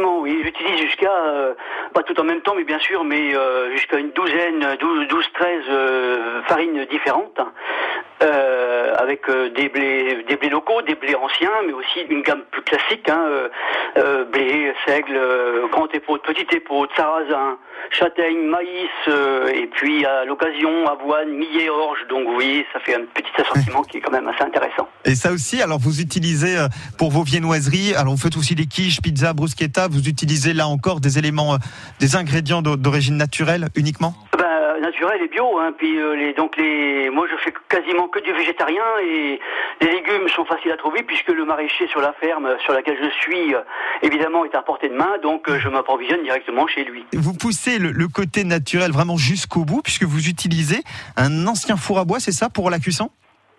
[0.00, 0.40] Effectivement, oui.
[0.42, 1.54] J'utilise jusqu'à, euh,
[1.92, 5.32] pas tout en même temps, mais bien sûr, mais euh, jusqu'à une douzaine, 12, 12
[5.34, 7.38] 13 euh, farines différentes,
[8.22, 12.42] euh, avec euh, des blés, des blés locaux, des blés anciens, mais aussi une gamme
[12.50, 13.48] plus classique, hein, euh,
[13.98, 17.56] euh, blé, seigle, euh, grand épaule, petite épaule, sarrasin,
[17.90, 18.90] châtaigne, maïs,
[19.54, 21.98] et puis à l'occasion avoine, millet, orge.
[22.08, 24.88] Donc vous voyez, ça fait un petit assortiment qui est quand même assez intéressant.
[25.04, 26.56] Et ça aussi, alors vous utilisez
[26.98, 31.00] pour vos viennoiseries, alors vous faites aussi des quiches, pizza, bruschetta, vous utilisez là encore
[31.00, 31.56] des éléments,
[32.00, 34.14] des ingrédients d'o- d'origine naturelle uniquement?
[34.80, 35.72] Naturel et bio, hein.
[35.76, 39.40] Puis euh, les, donc les, moi je fais quasiment que du végétarien et
[39.80, 43.10] les légumes sont faciles à trouver puisque le maraîcher sur la ferme sur laquelle je
[43.20, 43.60] suis, euh,
[44.02, 45.18] évidemment, est à portée de main.
[45.22, 47.04] Donc euh, je m'approvisionne directement chez lui.
[47.12, 50.82] Vous poussez le côté naturel vraiment jusqu'au bout puisque vous utilisez
[51.16, 53.10] un ancien four à bois, c'est ça, pour la cuisson?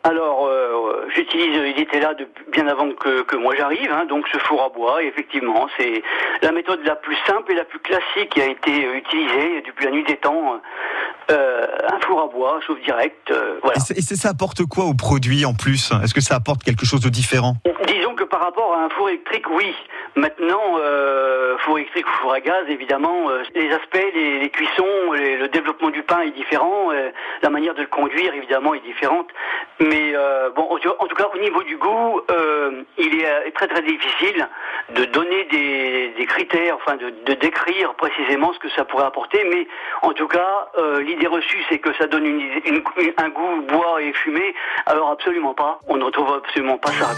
[0.04, 2.14] Alors, euh, j'utilise, il était là
[2.52, 6.02] bien avant que, que moi j'arrive, hein, donc ce four à bois, et effectivement, c'est
[6.42, 9.86] la méthode la plus simple et la plus classique qui a été euh, utilisée depuis
[9.86, 10.60] la nuit des temps.
[11.30, 13.78] Euh, un four à bois, chauffe direct, euh, voilà.
[13.96, 15.92] Et, c'est- ça apporte quoi au produit en plus?
[16.04, 17.54] Est-ce que ça apporte quelque chose de différent?
[17.88, 19.74] Disons que par rapport à un four électrique, oui.
[20.16, 25.12] Maintenant, euh, four électrique ou four à gaz, évidemment, euh, les aspects, les, les cuissons,
[25.14, 26.90] les- le développement du pain est différent,
[27.42, 29.28] la manière de le conduire, évidemment, est différente.
[29.80, 33.68] Mais euh, bon, en tout cas, au niveau du goût, euh, il est euh, très
[33.68, 34.48] très difficile
[34.96, 39.44] de donner des, critères, enfin de, décrire précisément ce que ça pourrait apporter.
[39.50, 39.68] Mais
[40.02, 40.70] en tout cas,
[41.00, 42.26] l'idée reçue, c'est que ça donne
[43.18, 44.54] un goût bois et fumé.
[44.86, 45.80] Alors absolument pas.
[45.88, 47.10] On ne retrouve absolument pas ça.